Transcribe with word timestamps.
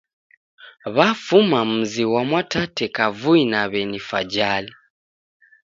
Wafuma 0.97 1.59
mzi 1.73 2.03
ghwa 2.09 2.21
Mwatate 2.29 2.85
kavui 2.95 3.43
na 3.51 3.61
kwa 3.61 3.69
w'eni 3.71 3.99
Fajali. 4.07 4.73